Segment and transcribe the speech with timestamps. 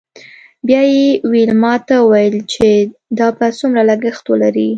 [0.67, 2.67] بیا یې ویلما ته وویل چې
[3.17, 4.69] دا به څومره لګښت ولري